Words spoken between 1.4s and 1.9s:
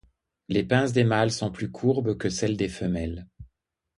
plus